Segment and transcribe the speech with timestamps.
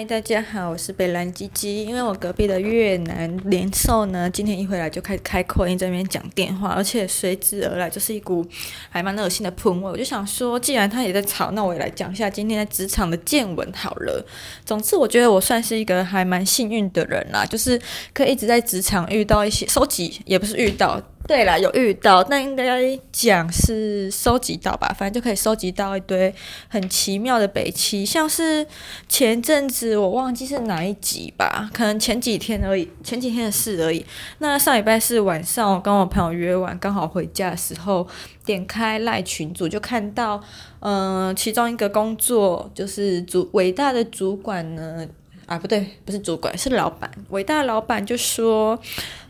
[0.00, 1.84] 嗨，大家好，我是北兰鸡鸡。
[1.84, 8.42] 因为我隔壁的越南联售呢，今天一回来就开始开扩音在那边讲电话，而且随之而来就是一股
[8.88, 9.90] 还蛮恶心的喷味。
[9.90, 14.24] 我就想说，既然他也在吵，那我也来讲一下今天在职场的见闻好了。
[14.64, 17.78] 总之，我觉得我算是一个还蛮幸运的人啦，就是
[18.14, 20.98] 可以一直在职场遇到一些收集，也不是遇到。
[21.30, 26.34] 对啦，有遇到，但应该讲是收集到吧，反正就可以收集到一堆
[26.66, 28.66] 很奇妙的北七，像是
[29.08, 34.04] 前阵子我忘记是哪一集吧，可能前几天而已，前几天的事而已。
[34.38, 38.04] 那上礼拜四晚上，我跟我朋友约完，刚好回家的时候，
[38.44, 40.42] 点开赖群组，就看到，
[40.80, 45.06] 嗯、其中一个工作就是主伟大的主管呢。
[45.46, 47.10] 啊，不对，不是主管，是老板。
[47.30, 48.78] 伟大的老板就说，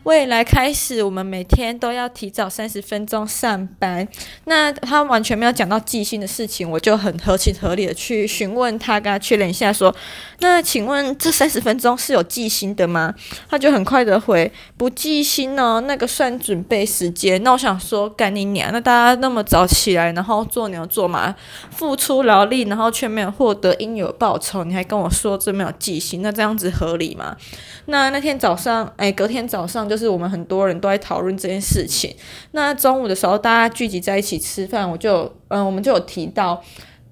[0.03, 4.07] 未来开始，我们每天都要提早三十分钟上班。
[4.45, 9.93] 那他完全没有讲到计薪的事情，我就很合情合理的去询问他，跟他确认一下，说，
[10.39, 13.13] 那请问这三十分钟是有计薪的吗？
[13.47, 17.41] 他就很快的回，不计薪哦，那个算准备时间。
[17.43, 18.71] 那我想说，干你娘！
[18.73, 21.35] 那大家那么早起来，然后做牛做马，
[21.69, 26.23] 付出劳力，然后却没有获得应有报酬，你还跟我说这没有计薪？
[26.23, 27.37] 那这样子合理吗？
[27.85, 32.15] 那那天早上，哎，隔天早上就是我们很多人都在讨论这件事情。
[32.51, 36.63] 那中午的时候，大家聚集在一起吃饭，我就，嗯、我们就有提到。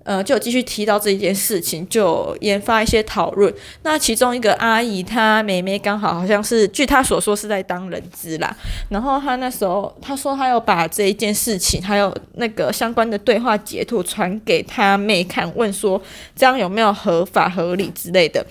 [0.05, 3.53] 呃，就有继续提到这一件事情，就研发一些讨论。
[3.83, 8.55] 那其中一个阿姨，她妹妹刚好好像是，据她所说是在当人质啦。
[8.89, 16.01] 然后她那时候她说，她有把这一件事情，还有那个相关的对话截图传给她妹看，问说
[16.35, 18.43] 这样有没有合法合理之类的。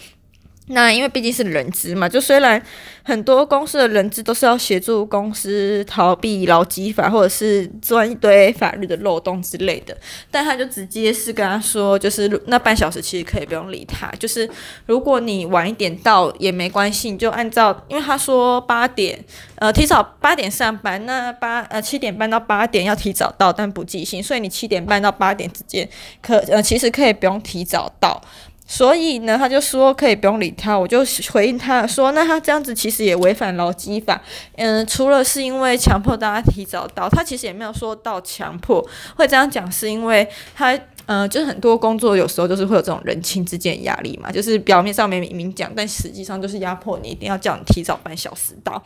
[0.68, 2.62] 那因为毕竟是人资嘛，就虽然
[3.02, 9.96] 很多公司的人资都是要协助公司逃避劳基法，或者是钻一堆法律的漏洞之类的，
[10.30, 14.48] 但他就直接是跟他说，就是那半小时其实可以不用理他，就是
[14.86, 19.18] 如果你晚一点到也没关系，你就按照，因为他说八点，
[19.56, 25.88] 呃，提早八点上班，那八呃七点半到八点要提早到，但不计薪，所以你七点半到八点之间
[26.20, 28.20] 可呃其实可以不用提早到。
[28.68, 31.02] 所以呢，他就说可以不用理他，我就
[31.32, 34.22] 回应他说，那他这样子其实也违反劳基法。
[34.56, 38.86] 嗯，除了是因为强迫大家提早到，他其实也没有说到强迫，
[39.16, 40.78] 会这样讲是因为他。
[41.08, 48.82] 嗯、就是很多工作有时候就是会有这种人情之间的压力嘛，就是表面上没明明讲，但实际上就是压迫你，一定要叫你提早半小时到。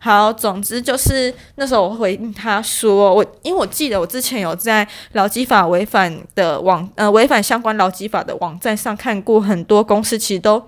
[0.00, 10.60] 好，总之就是那时候我回应他说，我因为我记得我之前有在劳基法违反的网，呃，违反相关劳基法的网站上看过很多公司其实都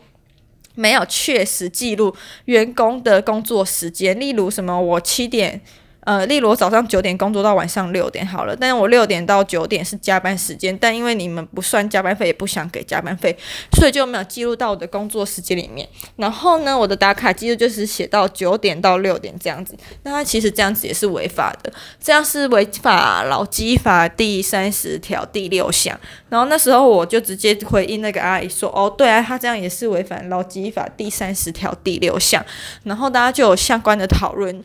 [0.77, 2.15] 没有确实记录
[2.45, 5.61] 员工的工作时间，例如什么我七点。
[6.05, 13.37] 呃，例如早上九点工作到晚上六点好了，但是我六点到九点是加班时间，但因为你们不算加班费，也不想给加班费，
[13.79, 15.89] 所以就没有记录到我的工作时间里面。
[16.17, 25.97] 然后呢，我的打卡记录就是写到九点到六点这样子，那它其实这样子也是违法的，这样是违法劳基法第三十条第六项。
[26.29, 32.45] 然后那时候我就直接回应那个阿姨说，哦，对啊，他这样也是违反劳基法第三十条第六项。
[32.83, 34.65] 然后大家就有相关的讨论。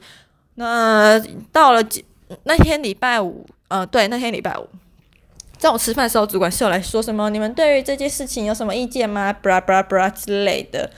[0.59, 1.83] 那到了
[2.43, 4.67] 那天礼拜五，呃，对，那天礼拜五，
[5.57, 7.29] 在我吃饭的时候，主管是有来说什么？
[7.29, 10.89] 你们对于这件事情有什么意见吗布拉布拉布拉之类的。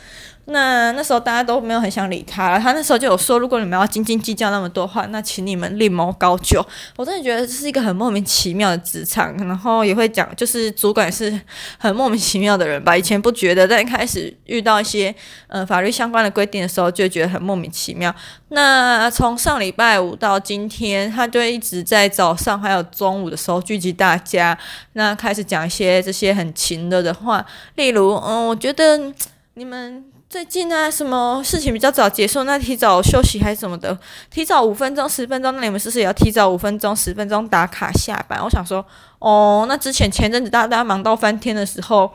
[0.52, 6.66] 那那时候大家都没有很想理他，他那时候就有说，如果你们要斤斤计较那么多话，那请你们另谋高就。
[6.98, 11.40] 我真的觉得这是一个很莫名其妙的职场，然后也会讲，就是主管是
[11.78, 12.98] 很莫名其妙的人吧。
[12.98, 15.14] 以前不觉得，但一开始遇到一些
[15.48, 18.14] 呃法律相关的规定的时候，就觉得很莫名其妙。
[18.50, 24.58] 那从上礼拜五到今天，他就一直在早上还有中午的时候聚集大家，
[24.94, 27.46] 那开始讲一些这些很勤的的话，
[27.76, 29.14] 例如，嗯，我觉得
[29.54, 30.06] 你们。
[30.30, 32.44] 最近啊，什么事情比较早结束？
[32.44, 33.98] 那提早休息还是什么的？
[34.30, 38.40] 提早五分钟、十分钟，那你们是不是也要提早五分钟、十分钟打卡下班？
[38.44, 38.86] 我想说，
[39.18, 42.12] 哦，那之前前阵子大家忙到翻天的时候，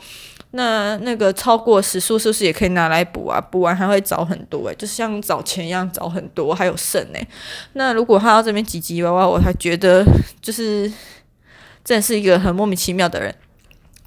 [0.52, 3.40] 那那个超过时数是不是也可以拿来补啊？
[3.40, 7.28] 补完还会早很多诶、就像早前一样早很多，还有剩诶、欸。
[7.72, 10.04] 那如果他要这边唧唧歪歪，我还觉得
[10.40, 10.88] 就是
[11.82, 13.34] 真的是一个很莫名其妙的人。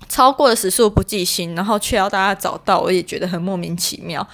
[0.10, 4.26] 超过了时数不计薪，然后却要大家找到，我也觉得很莫名其妙。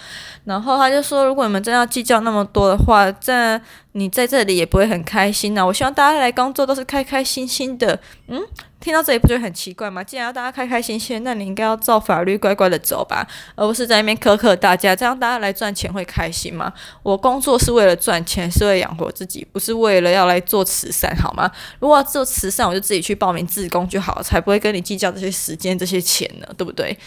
[0.44, 3.60] 然后他就说，如果你们真要计较那么多的话，这
[3.94, 5.66] 你在这里也不会很开心呐。
[5.66, 7.98] 我希望大家来工作都是开开心心的。
[8.28, 8.42] 嗯，
[8.84, 10.04] 听到这里不觉得很奇怪吗？
[10.04, 13.26] 既然要大家开开心心，那你应该要照法律乖乖的走吧，
[13.56, 14.94] 而不是在那边苛刻大家。
[14.94, 16.74] 这样大家来赚钱会开心吗？
[17.02, 21.50] 我工作是为了赚钱，是为了养活自己，不是为了要来做慈善，好吗？
[21.80, 26.98] 如果要做慈善，我就自己去报名自工就好了，才不会跟你计较这些时间、这些钱呢，对不对？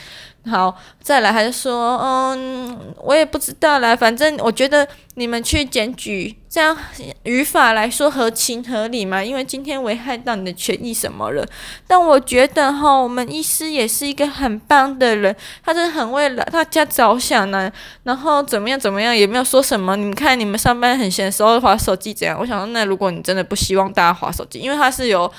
[0.49, 6.77] 好，再来，还是说，嗯，我也不知道啦，反正我觉得你们去检举，这样
[7.25, 11.45] 语法来说合情合理嘛，因为今天危害到你的权益什么了。
[11.89, 15.35] 但我觉得哈，我们医师也是一个很棒的人，
[15.65, 17.71] 他是很为了大家着想呢，
[18.05, 19.97] 然后怎么样怎么样，也没有说什么。
[19.97, 22.39] 你们看，你们上班很闲的时候划手机怎样？
[22.39, 25.31] 我想说，那如果你真的不希望大家划手机，因为他是有。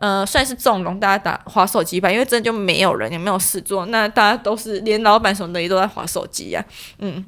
[0.00, 6.64] 呃，算是纵容大家打划手机吧，因为真的就没有人，也没有事做，那大家都是连老板什么的也都在划手机呀，
[6.98, 7.24] 嗯，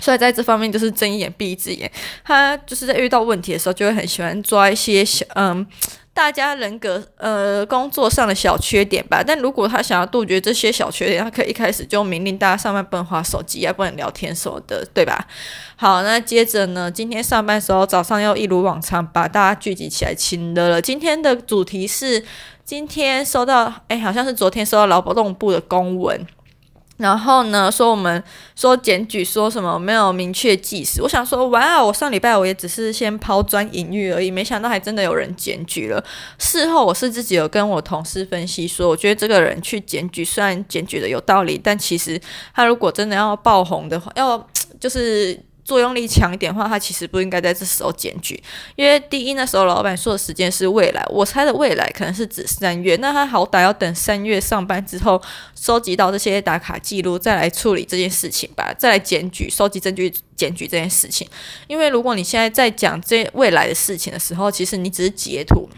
[0.00, 1.88] 所以在这方面就是睁一眼闭一只眼，
[2.24, 5.66] 他就是在遇到问题的时候就会很喜欢抓一些小嗯。
[6.16, 15.28] 大家人格呃工作上的小缺点吧，但如果他想要杜绝这些小缺点，他可以一开始就命令大家上班不能滑手机啊，不能聊天什么的，对吧？
[15.76, 20.80] 好，那接着呢，今天上班时候早上又一如往常把大家聚集起来亲热了。
[20.80, 22.24] 今天的主题是
[22.64, 26.26] 今天收到，哎，好像是昨天收到劳动部的公文。
[26.98, 28.22] 然后呢，说我们
[28.54, 36.02] 说检举说什么没有明确计时，我想说，哇，我上礼拜我也只是先抛砖引玉而已，没想到还真的有人检举了。
[36.38, 42.20] 事后我是自己有跟我同事分析说，我觉得这个人去检举，虽然检举的有道理，但其实
[42.54, 44.48] 他如果真的要爆红的话，要
[44.80, 45.38] 就是。
[45.66, 48.40] 作用力强一点的话，他其实不应该在这时候检举，
[48.76, 55.20] 因为第一那时候老板说的时间是未来，我猜的未来可能是指三月，那他好歹要等三月上班之后
[55.60, 61.28] 收集到这些打卡记录，再来处理这件事情吧，再来检举、收集证据、检举这件事情。
[61.66, 65.68] 因为如果你现在在讲这未来的事情的时候，其实你只是截图，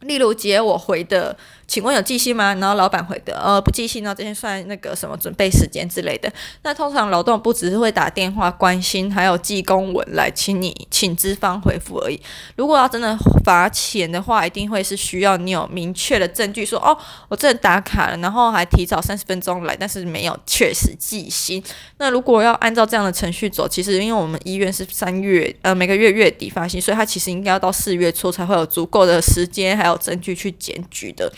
[0.00, 1.38] 例如截我回的。
[1.72, 2.54] 请问有寄信吗？
[2.56, 6.30] 然后老板回的，呃，不寄信，那这些算那个什么准备时间之类的。
[6.64, 12.20] 那通常劳动部只是会打电话关心，还有寄公文来请你请资方回复而已。
[12.56, 16.94] 如果要真的罚钱的话，一定会是需要你有明确的证据说，哦，
[17.28, 21.64] 我真的打卡了，然后还提早三十分钟来，但是没有确实寄信。
[21.96, 31.32] 那如果要按照这样的程序走，其实因为我们医院是三月呃每个月月底发薪，所以他其实应该要到四月初才会有足够的时间还有证据去检举的。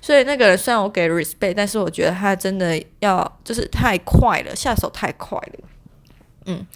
[0.00, 5.68] 所以那个人虽然我给 respect，但是我觉得他真的要就是太快了，下手太快了。
[6.46, 6.66] 嗯，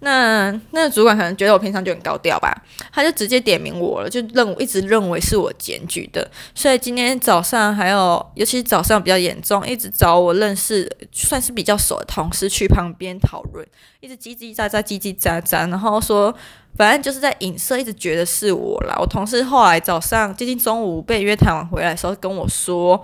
[0.00, 2.52] 那那个主管可能觉得我平常就很高调吧，
[2.92, 6.28] 他就直接点名我了，就认我一直认为是我检举的。
[6.52, 13.64] 所以今天早上还有，尤其早上比较严重，一直找我认识算是比较熟的同事去旁边讨论，
[14.00, 16.34] 一直叽叽喳喳，叽叽喳喳，然后说。
[16.76, 18.96] 反正就是在影射，一直觉得是我啦。
[18.98, 22.98] 我同事后来早上接近中午被约谈完回来时候跟我说，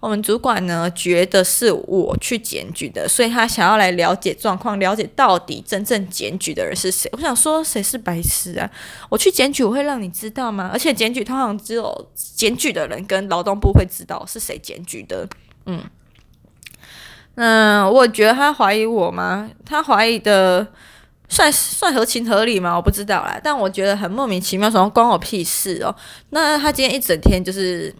[0.00, 7.08] 我们主管呢觉得是我去检举的，所以他想要来了解状况，了解到底真正检举的人是谁。
[7.12, 8.68] 我想说，谁是白痴啊？
[9.10, 10.70] 我去检举，我会让你知道吗？
[10.72, 15.28] 而且检举通常只有检举的人跟劳动部会知道是谁检举的。
[15.66, 15.84] 嗯，
[17.42, 19.48] 嗯我觉得他怀疑我吗？
[19.64, 20.66] 他怀疑的。
[21.32, 22.74] 算算合情合理吗？
[22.74, 25.94] 我不知道啦，但我觉得很莫名其妙，什么关我屁事哦？
[26.30, 27.94] 那他今天一整天就是，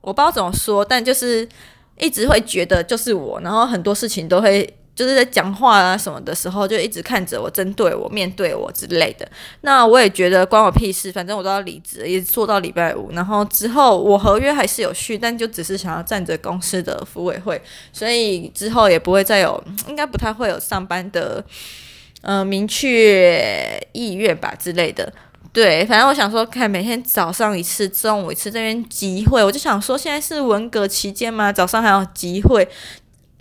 [0.00, 1.48] 我不知道怎么说，但就是
[1.96, 9.28] 一直会觉得就是我，然后很多事情都会就是在讲话啊什么的时候，就一直看着我，针对我，面对我之类的。
[9.60, 17.60] 那我也觉得关我屁事，反正我都要离职，也做到礼拜五，然后之后我合约还是有续，但就只是想要站着公司的福委会，
[17.92, 21.44] 所以之后也不会再有，应该不太会有上班的。
[22.22, 25.12] 呃，明确意愿吧之类的，
[25.52, 32.66] 对，反正我想说，看每天早上一次，中午一次这边集会，我就想说，现在是文革期间嘛，早上还有集会，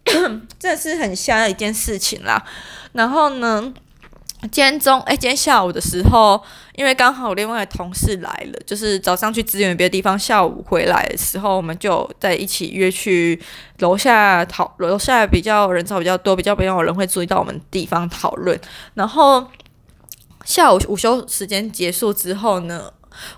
[0.60, 2.44] 这是很瞎的一件事情啦。
[2.94, 3.74] 然后呢，
[4.42, 6.42] 今天中，哎，今天下午的时候，
[6.76, 13.42] 因为刚好我另外同事来了，就是早上去支援别的地方，下午回来的时候，我们就在一起约去
[13.80, 18.60] 楼下讨，楼下比较人潮比较多，比较没有人会注意到我们地方讨论。
[18.94, 19.46] 然后
[20.46, 22.94] 下午午休时间结束之后呢，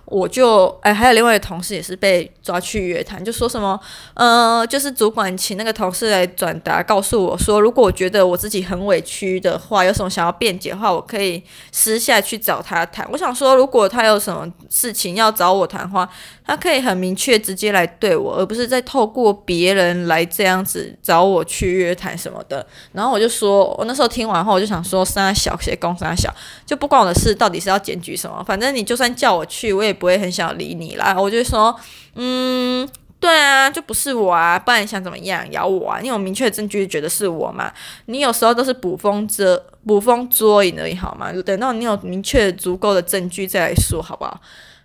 [0.05, 3.79] 我就哎，还有另外的同事也是被抓去约谈，就说什么，
[4.13, 13.07] 呃，就是主管请那个同事来转达，告诉我说，如果我觉得我自己很委屈的话，有什么想要辩解的话，我可以私下去找他谈。
[13.12, 16.07] 我想说，如果他有什么事情要找我谈话，
[16.46, 22.65] 他可以很明确直接来对我，而不是再透过别人来这样子找我去约谈什么的。
[22.93, 26.34] 然后我就说，我那时候听完后，我就想说，三小写公三小，
[26.65, 28.43] 就不关我的事，到底是要检举什么？
[28.43, 29.66] 反正你就算叫我去。
[29.71, 31.75] 我也不会很想理你啦，我就说，
[32.15, 32.88] 嗯，
[33.19, 36.00] 对啊，就不是我啊，不然想怎么样咬我啊？
[36.01, 37.71] 你有明确证据觉得是我嘛？
[38.05, 41.31] 你有时候都是捕风遮捕风捉影而已，好吗？
[41.45, 44.39] 等到你有明确足够的证据再来说，好不好？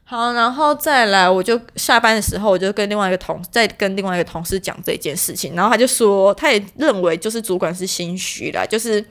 [0.04, 9.04] 好，然后再来，我就下班的时候，我就跟另外一个同，再跟另外一个同事讲这件事情，然后他就说，他也认为就是主管是心虚啦，就是。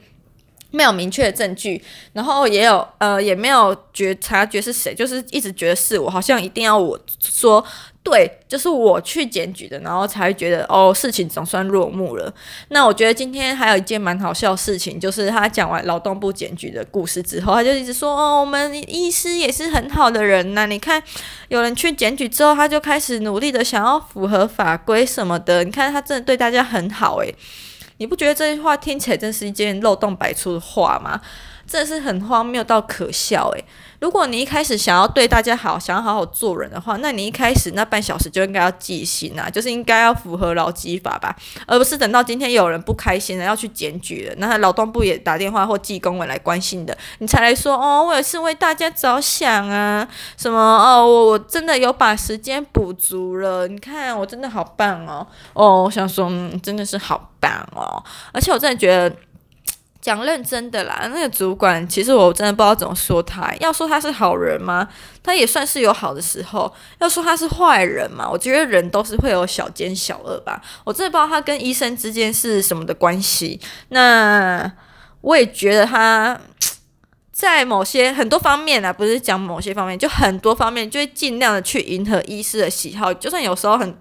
[0.72, 1.80] 没有明确的证据，
[2.12, 7.64] 然后也有呃也没有觉察觉是谁，就是一直觉得是我，好像一定要我说
[8.02, 12.34] 对，就是我去检举的，然后才会觉得哦事情总算落幕了。
[12.70, 21.00] 那我觉得今天还有一件蛮好笑的事情，就是他讲完劳动部检举的故事之后，他就一直说哦我们医师也是很好的人呐、你看
[21.46, 27.32] 有人去检举之后，他就开始努力的想要符合法规什么的，你看他真的对大家很好诶。
[28.02, 31.20] 你不觉得这句话听起来真是一件漏洞百出的话吗？
[31.72, 33.64] 真的是很荒谬到可笑诶。
[33.98, 41.34] 如果你一开始想要对大家好，想要好好做人的话，那你一开始那半小时就应该要记心啊，就是应该要符合劳基法吧，
[41.66, 59.16] 而不是等到今天有人不开心了要去检举了，那劳动部也打电话或寄公文来关心的，你才来说哦，我也是为大家着想啊，什么哦，我我真的有把时间补足了，你看我真的好棒哦，哦，我想说，嗯，真的是好棒哦，而且我真的觉得。
[60.02, 63.54] 讲认真的啦，那个主管其实我真的不知道怎么说他。
[63.60, 64.88] 要说他是好人吗？
[65.22, 66.70] 他也算是有好的时候。
[66.98, 68.28] 要说他是坏人嘛？
[68.28, 70.60] 我觉得人都是会有小奸小恶吧。
[70.82, 73.60] 我真的不知道他跟医生之间是什么的关系。
[73.90, 74.68] 那
[75.20, 76.36] 我也觉得他
[77.30, 83.96] 在某些很多方面啊，不是讲某些方面，就很多方面就会尽量的去迎合医师的喜好，就算有时候很。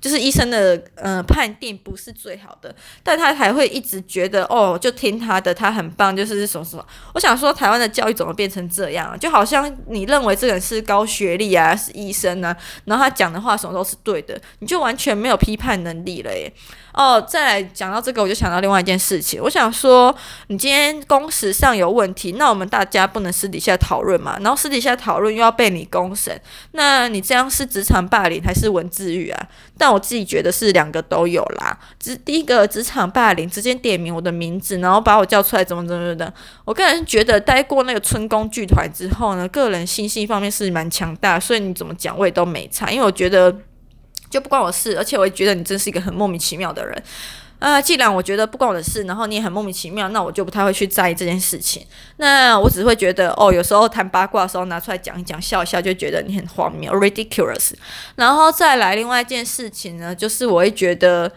[0.00, 6.86] 就是医生的呃判定不是最好的，但他还会一直觉得哦，就听他的，他很棒，就是什么什么。
[7.14, 9.16] 我想说，台湾的教育怎么变成这样啊？
[9.16, 16.52] 就好像你认为这个人是高学历啊，是医生啊，然后他讲的话什么都是对的，你就完全没有批判能力了耶。
[16.94, 19.42] 哦，再来讲到这个，我就想到另外一件事情。
[19.42, 20.14] 我想说，
[20.46, 24.38] 你今天工时上有问题，那我们大家不能私底下讨论嘛？
[24.40, 29.48] 然后私底下讨论又要被你公审，那你这样是职场霸凌还是文字狱啊？
[29.76, 31.76] 但我自己觉得是两个都有啦。
[31.98, 36.32] 只第一个职场霸凌，直接点名我的名字，然后把我叫出来，怎么怎么的。
[36.64, 43.52] 我个人觉得，待过那个春宫剧团之后呢，个人信心方面是蛮强大，所以你怎么讲我也都没差，因为我觉得。
[44.34, 47.02] 就不关我事，而且我也觉得你真是一个很莫名其妙的人。
[47.60, 51.86] 啊、既然我觉得不关我的事，然后你也很莫名其妙，那我就不太会去在意这件事情。
[52.16, 57.72] 那我只会觉得，哦，有时候谈八卦的时候拿出来讲一讲，笑一笑，就觉得你很荒谬，ridiculous。
[58.16, 61.30] 然后再来另外一件事情呢，就是我会觉得，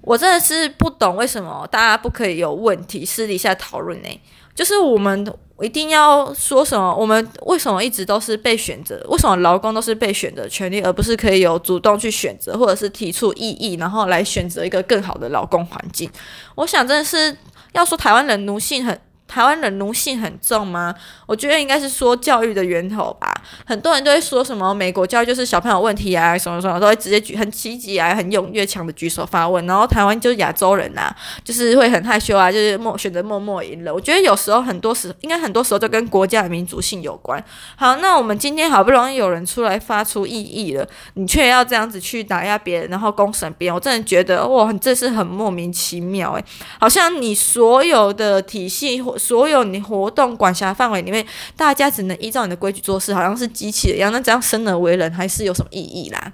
[0.00, 4.08] 我真的是不懂为什么大家不可以有问题私底下讨论呢？
[4.54, 5.32] 就是我们。
[5.62, 6.96] 一定要说什么？
[6.96, 8.98] 我们为什么一直都是被选择？
[9.10, 16.10] 为什么劳工都是被选择权利，而不是可以有主动去选择，或者是提出异议，然后来选择一个更好的劳工环境？
[16.54, 17.36] 我想真的是
[17.72, 18.98] 要说台湾人奴性很。
[19.30, 20.92] 台湾人奴性很重吗？
[21.26, 23.32] 我觉得应该是说教育的源头吧。
[23.64, 29.64] 很多人都会说什么美国教育就是小朋友问题啊，什么什么都会直接举很积极啊，很踊跃强的举手发问。
[29.66, 33.94] 然后台湾就是亚洲人呐、啊，就是会很害羞啊，就是默选择默默赢了。
[33.94, 37.42] 我觉得有时候很多时应该很多时候就跟国家的民族性有关。
[37.76, 40.84] 好，那我们今天好不容易有人出来发出异议了，
[41.14, 46.44] 你却要这样子去打压别人，然后公审别人，我真的觉得哇，这是很莫名其妙诶、
[46.80, 51.24] 好像你所有的体系或所有你活动管辖范围里面，
[51.56, 54.10] 大家只能依照你的规矩做事，好像是机器一样。
[54.10, 56.32] 那这样生而为人，还是有什么意义啦？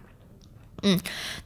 [0.82, 0.98] 嗯，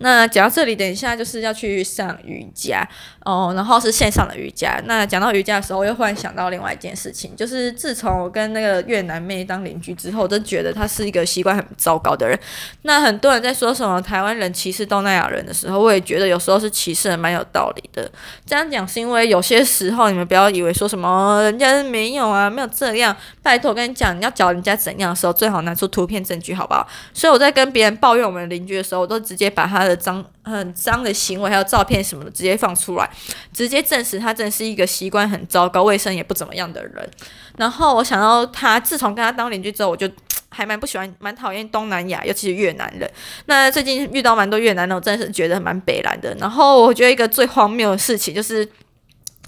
[0.03, 2.89] 那讲到这里，等一下就是要去上瑜伽
[3.23, 4.81] 哦，然后是线上的瑜伽。
[4.87, 12.39] 那讲到瑜伽的时候，又忽然想到另外一件事情，就是自从我跟那个越南妹当邻居之后，我真觉得她是一个习惯很糟糕的人。
[12.83, 18.11] 那很多人在说什么台湾人歧视东南亚人的时候，我也觉得有时候是歧视蛮有道理的。
[18.45, 23.17] 这样讲是因为有些时候你们不要以为说什么人家没有啊，没有这样。
[23.43, 26.89] 拜托，我跟你讲，你要教人家怎样的时候，最好拿出图片证据，好不好？
[27.15, 29.21] 所以我在跟别人抱怨我们邻居的时候，我都。
[29.21, 33.11] 直接把他脏、很脏的行为还有照片什么的直接放出来，
[33.53, 37.11] 直接证实他真的是一个习惯很糟糕、卫生也不怎么样的人。
[37.57, 40.11] 然后我想到他，自从跟他当邻居之后，我就
[40.49, 43.11] 还蛮不喜欢、蛮讨厌东南亚，尤其是越南人。
[43.47, 46.35] 那最近遇到蛮多越南人，我真的是觉得蛮北烂的。
[46.41, 48.65] 然后我觉得一个最荒谬的事情就是，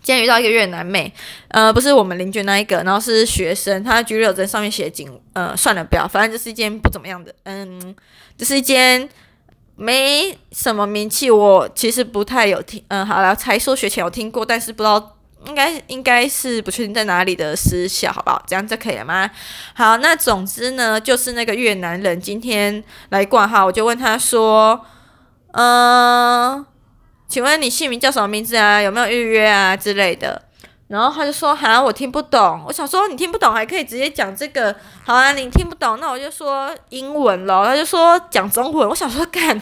[0.03, 1.13] 今天遇到一个越南妹，
[1.49, 7.95] 呃，不是我们邻居那一个，然后是学生，他居留证上面写警，呃，算了，不要，反正就是一间不怎么样的，嗯，
[8.37, 9.09] 就是一间。
[9.83, 18.41] 没什么名气，我其实不太有听，嗯，好了，才疏学浅有听过，但是不知道应该应该是不确定在哪里的私校，好不好？
[18.47, 19.29] 这样就可以了吗？
[19.75, 24.81] 好，那总之呢，就是那个越南人今天来挂号，我就问他说，
[25.55, 26.65] 嗯，
[27.27, 28.81] 请问你姓名叫什么名字啊？
[28.81, 30.43] 有没有预约啊之类的？
[30.93, 39.59] 然后他就说：“哈，我听不懂。”我想说：“你听不懂还可以直接讲这个，好啊，你听不懂，那我就说英文咯。”他就说讲中文，我想说干。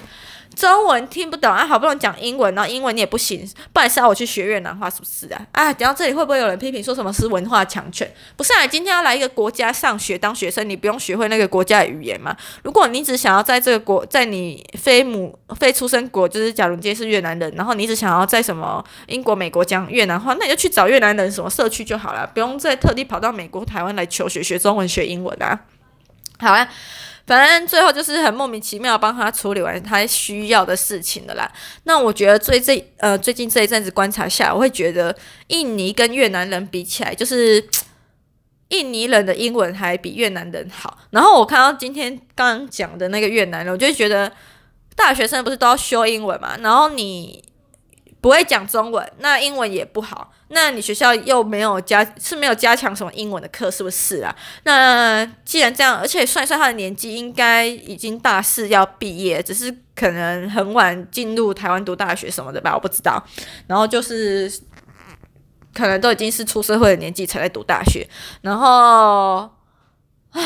[0.56, 5.46] 中文听不懂啊，好不容易讲英文，然后英文你也不行，不然是要我去学越南话是不是啊？
[5.52, 8.12] 啊，等到这里会不会有人批评说什么是文化强权？
[8.36, 12.36] 不是啊，今天要来一个国家上学当学生，你不用学会那个国家的语言吗？
[12.62, 25.60] 如果你只想要在这个国，在你非母非出生国，就是假如你今天是越南人，然后你只想要在什么英国、美国讲越南话，那你就去找越南人什么社区就好了，不用再特地跑到美国、台湾来求学学中文、学英文啊。
[26.38, 26.68] 好啊。
[27.30, 31.48] 反正最后就是很莫名其妙帮他处理完他需要的事情的啦。
[31.84, 37.64] 那我觉得最这呃最近这一阵子观察下，我会觉得印尼跟越南人比起来，就是
[38.70, 40.98] 印尼人的英文还比越南人好。
[41.10, 44.32] 然后我看到今天刚刚讲的那个越南人，我就觉得
[44.96, 46.56] 大学生不是都要修英文嘛？
[46.58, 47.44] 然后你。
[48.20, 54.36] 不会讲中文，那英文也不好，那你学校又没有加，是没有加强什么英文的课，是不是啊？
[54.64, 63.24] 那既然这样，而且算一算他的年纪，应该已经大四要毕业，只是可能很晚进入台湾读大学什么的吧，我不知道。
[63.66, 64.52] 然后就是
[65.72, 68.06] 可能都已经是出社会的年纪才在读大学，
[68.42, 69.48] 然后
[70.32, 70.42] 唉，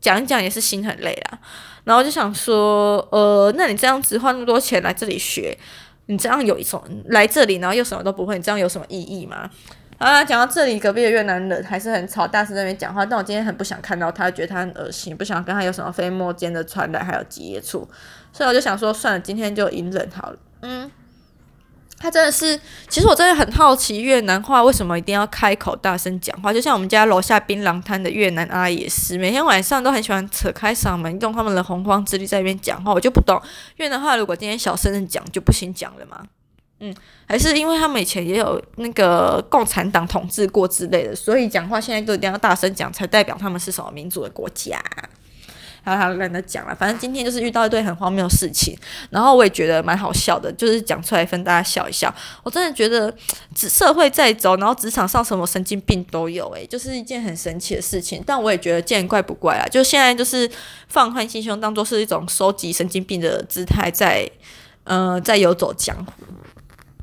[0.00, 1.38] 讲一讲也是心很累啦。
[1.84, 5.56] 然后就想说，呃，那你这样子花那么多钱来这里学？
[6.06, 9.50] 你这样有一种来这里，然后又什么都不会，你这样有什么意义吗？
[9.98, 13.06] 啊，讲到这里，隔壁的越南人还是很吵，大声在那边讲话。
[13.06, 17.88] 但我今天很不想看到他，觉得他很恶心，不想跟他有什么飞沫间的传染，还有接触，
[18.32, 20.38] 所以我就想说，算了，今天就隐忍好了。
[20.62, 20.90] 嗯。
[21.98, 26.52] 他真的是，其实我真的很好奇越南话为什么一定要开口大声讲话。
[26.52, 32.92] 就像我们家楼下槟榔摊的越南阿姨也是，每天晚上都很喜欢扯开嗓门，用他们的洪荒之力在那边讲话。
[32.92, 33.40] 我就不懂
[33.76, 36.22] 越南话，如果今天小声的讲就不行讲了吗？
[36.80, 36.94] 嗯，
[37.26, 44.78] 还是因为他们以前也有那个共产党统治过之类的，所以讲话现在都一定要大声讲，才代表他们是什么民主的国家。
[45.86, 48.76] 然后他懒得讲了，反正今天就是遇到一堆很荒谬的事情，
[49.08, 52.12] 然后我也觉得蛮好笑的，就是讲出来分大家笑一笑。
[52.42, 53.14] 我真的觉得，
[53.54, 58.20] 职社会在走，然后职场上什么神经病都有，诶，就是一件很神奇的事情。
[58.26, 60.50] 但我也觉得见怪不怪啊，就现在就是
[60.88, 64.28] 放宽心胸，当做是一种收集神经病的姿态在，
[64.82, 66.12] 呃，在游走江湖。